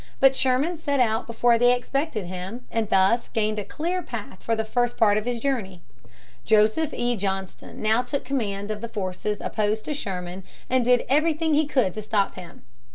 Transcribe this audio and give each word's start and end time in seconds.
But 0.19 0.35
Sherman 0.35 0.77
set 0.77 0.99
out 0.99 1.27
before 1.27 1.59
they 1.59 1.73
expected 1.75 2.25
him, 2.25 2.65
and 2.71 2.89
thus 2.89 3.27
gained 3.29 3.59
a 3.59 3.63
clear 3.63 4.01
path 4.01 4.41
for 4.41 4.55
the 4.55 4.65
first 4.65 4.97
part 4.97 5.15
of 5.15 5.25
his 5.25 5.39
journey. 5.39 5.83
Joseph 6.43 6.91
E. 6.95 7.15
Johnston 7.15 7.83
now 7.83 8.01
took 8.01 8.25
command 8.25 8.71
of 8.71 8.81
the 8.81 8.89
forces 8.89 9.39
opposed 9.41 9.85
to 9.85 9.93
Sherman 9.93 10.43
and 10.71 10.83
did 10.83 11.05
everything 11.07 11.53
he 11.53 11.67
could 11.67 11.93
to 11.93 12.01
stop 12.01 12.33
him. 12.33 12.63